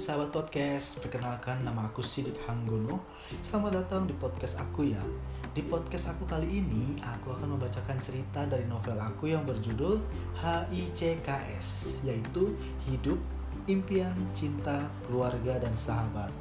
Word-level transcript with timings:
sahabat 0.00 0.32
podcast, 0.32 1.04
perkenalkan 1.04 1.60
nama 1.60 1.92
aku 1.92 2.00
Sidik 2.00 2.40
Hanggono. 2.48 3.04
Selamat 3.44 3.84
datang 3.84 4.08
di 4.08 4.16
podcast 4.16 4.56
aku 4.56 4.88
ya. 4.88 5.04
Di 5.52 5.60
podcast 5.60 6.16
aku 6.16 6.24
kali 6.24 6.64
ini, 6.64 6.96
aku 7.04 7.36
akan 7.36 7.52
membacakan 7.52 8.00
cerita 8.00 8.48
dari 8.48 8.64
novel 8.64 8.96
aku 8.96 9.28
yang 9.28 9.44
berjudul 9.44 10.00
HICKS 10.40 12.00
Yaitu 12.08 12.56
Hidup, 12.88 13.20
Impian, 13.68 14.16
Cinta, 14.32 14.88
Keluarga, 15.04 15.60
dan 15.60 15.76
Sahabat. 15.76 16.32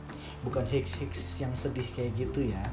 Bukan 0.47 0.63
hicks-hicks 0.63 1.43
yang 1.43 1.51
sedih 1.51 1.91
kayak 1.91 2.15
gitu 2.15 2.47
ya 2.47 2.63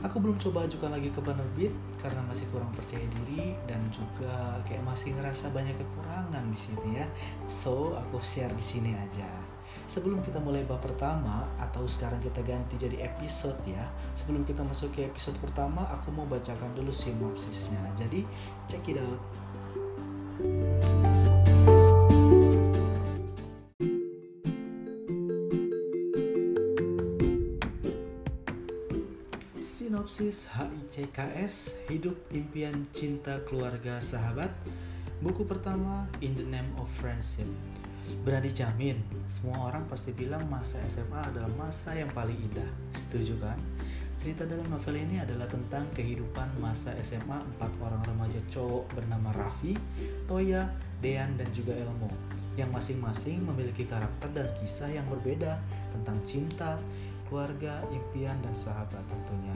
Aku 0.00 0.16
belum 0.16 0.40
coba 0.40 0.64
ajukan 0.64 0.88
lagi 0.96 1.12
ke 1.12 1.20
penerbit 1.20 1.72
karena 2.00 2.24
masih 2.24 2.48
kurang 2.48 2.72
percaya 2.72 3.04
diri 3.20 3.52
dan 3.68 3.84
juga 3.92 4.56
kayak 4.64 4.80
masih 4.80 5.12
ngerasa 5.12 5.52
banyak 5.52 5.76
kekurangan 5.76 6.44
di 6.48 6.56
sini 6.56 7.04
ya. 7.04 7.06
So, 7.44 7.92
aku 7.92 8.16
share 8.24 8.52
di 8.56 8.64
sini 8.64 8.96
aja. 8.96 9.28
Sebelum 9.84 10.24
kita 10.24 10.40
mulai 10.40 10.64
bab 10.64 10.80
pertama 10.80 11.44
atau 11.60 11.84
sekarang 11.84 12.18
kita 12.24 12.40
ganti 12.40 12.80
jadi 12.80 13.12
episode 13.12 13.60
ya. 13.68 13.84
Sebelum 14.16 14.42
kita 14.48 14.64
masuk 14.64 14.88
ke 14.96 15.04
episode 15.04 15.36
pertama, 15.36 15.84
aku 15.92 16.08
mau 16.14 16.24
bacakan 16.24 16.72
dulu 16.72 16.88
sinopsisnya. 16.88 17.80
Jadi, 18.00 18.24
check 18.72 18.86
it 18.88 18.98
out. 18.98 19.39
Sinopsis 29.70 30.50
HICKS 30.50 31.86
Hidup 31.86 32.18
Impian 32.34 32.90
Cinta 32.90 33.38
Keluarga 33.46 34.02
Sahabat. 34.02 34.50
Buku 35.22 35.46
pertama 35.46 36.10
In 36.18 36.34
the 36.34 36.42
Name 36.42 36.74
of 36.74 36.90
Friendship. 36.98 37.46
Berani 38.26 38.50
jamin, 38.50 38.98
semua 39.30 39.70
orang 39.70 39.86
pasti 39.86 40.10
bilang 40.10 40.42
masa 40.50 40.82
SMA 40.90 41.22
adalah 41.22 41.46
masa 41.54 41.94
yang 41.94 42.10
paling 42.10 42.34
indah. 42.50 42.66
Setuju 42.90 43.38
kan? 43.38 43.54
Cerita 44.18 44.42
dalam 44.42 44.66
novel 44.66 45.06
ini 45.06 45.22
adalah 45.22 45.46
tentang 45.46 45.86
kehidupan 45.94 46.58
masa 46.58 46.90
SMA 46.98 47.38
empat 47.38 47.70
orang 47.78 48.02
remaja 48.10 48.42
cowok 48.50 48.90
bernama 48.90 49.30
Raffi, 49.38 49.78
Toya, 50.26 50.66
Dean, 50.98 51.38
dan 51.38 51.46
juga 51.54 51.78
Elmo 51.78 52.10
yang 52.58 52.74
masing-masing 52.74 53.46
memiliki 53.46 53.86
karakter 53.86 54.28
dan 54.34 54.48
kisah 54.58 54.90
yang 54.90 55.06
berbeda 55.06 55.56
tentang 55.94 56.18
cinta, 56.26 56.76
keluarga, 57.30 57.78
impian, 57.94 58.34
dan 58.42 58.52
sahabat 58.52 59.06
tentunya. 59.06 59.54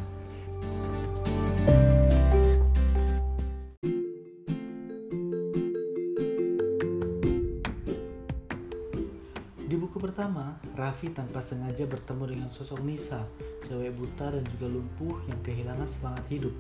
Di 9.75 9.75
buku 9.75 9.99
pertama, 9.99 10.55
Raffi 10.79 11.11
tanpa 11.11 11.43
sengaja 11.43 11.83
bertemu 11.91 12.25
dengan 12.31 12.49
sosok 12.55 12.79
Nisa, 12.87 13.27
cewek 13.67 13.91
buta 13.99 14.31
dan 14.31 14.47
juga 14.47 14.71
lumpuh 14.71 15.19
yang 15.27 15.43
kehilangan 15.43 15.91
semangat 15.91 16.31
hidup. 16.31 16.55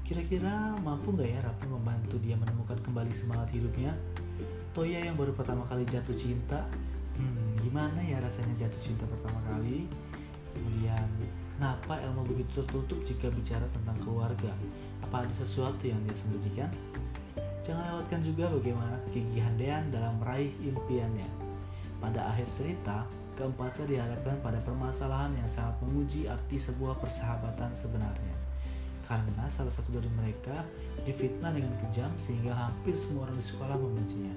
Kira-kira 0.00 0.72
mampu 0.80 1.12
nggak 1.12 1.28
ya 1.28 1.44
Raffi 1.44 1.68
membantu 1.68 2.16
dia 2.24 2.40
menemukan 2.40 2.80
kembali 2.80 3.12
semangat 3.12 3.52
hidupnya? 3.52 3.92
Toya 4.72 5.04
yang 5.04 5.12
baru 5.20 5.36
pertama 5.36 5.68
kali 5.68 5.84
jatuh 5.84 6.16
cinta, 6.16 6.64
hmm, 7.20 7.60
gimana 7.60 8.00
ya 8.00 8.16
rasanya 8.24 8.64
jatuh 8.64 8.80
cinta 8.80 9.04
pertama 9.12 9.44
kali? 9.52 9.84
Kenapa 11.54 12.02
Elmo 12.02 12.26
begitu 12.26 12.62
tertutup 12.62 12.98
jika 13.06 13.30
bicara 13.30 13.62
tentang 13.70 13.94
keluarga? 14.02 14.50
Apa 15.06 15.22
ada 15.22 15.34
sesuatu 15.34 15.86
yang 15.86 16.02
dia 16.02 16.16
sembunyikan? 16.18 16.66
Jangan 17.62 17.94
lewatkan 17.94 18.20
juga 18.26 18.50
bagaimana 18.50 18.98
kegigihan 19.08 19.54
Dean 19.54 19.88
dalam 19.94 20.18
meraih 20.18 20.50
impiannya. 20.60 21.30
Pada 22.02 22.34
akhir 22.34 22.50
cerita, 22.50 23.06
keempatnya 23.38 23.86
dihadapkan 23.86 24.36
pada 24.42 24.58
permasalahan 24.66 25.32
yang 25.38 25.48
sangat 25.48 25.78
menguji 25.86 26.26
arti 26.26 26.58
sebuah 26.58 26.98
persahabatan 26.98 27.70
sebenarnya. 27.72 28.34
Karena 29.06 29.46
salah 29.46 29.70
satu 29.70 29.94
dari 29.94 30.10
mereka 30.10 30.58
difitnah 31.06 31.54
dengan 31.54 31.72
kejam 31.86 32.10
sehingga 32.18 32.50
hampir 32.50 32.98
semua 32.98 33.30
orang 33.30 33.38
di 33.38 33.46
sekolah 33.46 33.76
membencinya. 33.78 34.34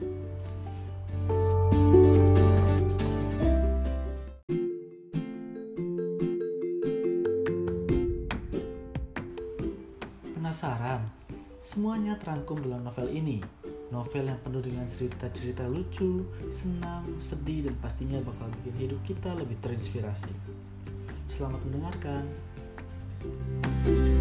Penasaran? 10.47 11.03
Semuanya 11.59 12.15
terangkum 12.15 12.63
dalam 12.63 12.79
novel 12.79 13.11
ini. 13.11 13.43
Novel 13.91 14.31
yang 14.31 14.39
penuh 14.39 14.63
dengan 14.63 14.87
cerita-cerita 14.87 15.67
lucu, 15.67 16.23
senang, 16.55 17.03
sedih, 17.19 17.67
dan 17.67 17.75
pastinya 17.83 18.15
bakal 18.23 18.47
bikin 18.63 18.87
hidup 18.87 19.03
kita 19.03 19.35
lebih 19.35 19.59
terinspirasi. 19.59 20.31
Selamat 21.27 21.59
mendengarkan. 21.67 22.23
thank 23.83 24.07
you 24.07 24.16